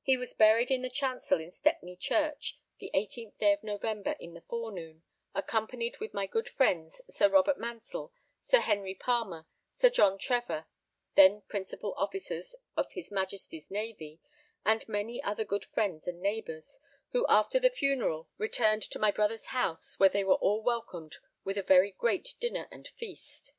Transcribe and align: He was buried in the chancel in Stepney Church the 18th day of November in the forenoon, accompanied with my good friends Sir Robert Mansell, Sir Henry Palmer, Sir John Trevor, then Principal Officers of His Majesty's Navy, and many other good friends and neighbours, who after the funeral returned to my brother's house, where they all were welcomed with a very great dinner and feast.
He 0.00 0.16
was 0.16 0.32
buried 0.32 0.70
in 0.70 0.80
the 0.80 0.88
chancel 0.88 1.38
in 1.38 1.52
Stepney 1.52 1.94
Church 1.94 2.58
the 2.78 2.90
18th 2.94 3.36
day 3.36 3.52
of 3.52 3.62
November 3.62 4.12
in 4.18 4.32
the 4.32 4.40
forenoon, 4.40 5.02
accompanied 5.34 5.98
with 5.98 6.14
my 6.14 6.26
good 6.26 6.48
friends 6.48 7.02
Sir 7.10 7.28
Robert 7.28 7.58
Mansell, 7.58 8.14
Sir 8.40 8.60
Henry 8.60 8.94
Palmer, 8.94 9.46
Sir 9.78 9.90
John 9.90 10.16
Trevor, 10.16 10.64
then 11.16 11.42
Principal 11.50 11.92
Officers 11.98 12.56
of 12.78 12.92
His 12.92 13.10
Majesty's 13.10 13.70
Navy, 13.70 14.22
and 14.64 14.88
many 14.88 15.22
other 15.22 15.44
good 15.44 15.66
friends 15.66 16.06
and 16.08 16.22
neighbours, 16.22 16.80
who 17.10 17.26
after 17.28 17.60
the 17.60 17.68
funeral 17.68 18.30
returned 18.38 18.84
to 18.84 18.98
my 18.98 19.10
brother's 19.10 19.48
house, 19.48 19.98
where 19.98 20.08
they 20.08 20.24
all 20.24 20.62
were 20.62 20.62
welcomed 20.64 21.16
with 21.44 21.58
a 21.58 21.62
very 21.62 21.90
great 21.90 22.36
dinner 22.40 22.68
and 22.70 22.88
feast. 22.96 23.52